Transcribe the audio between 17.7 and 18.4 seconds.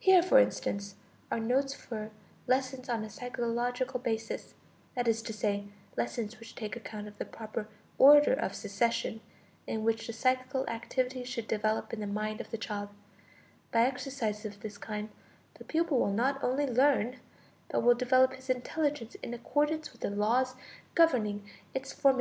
but will develop